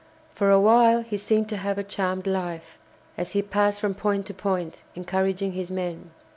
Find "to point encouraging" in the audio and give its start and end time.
4.25-5.51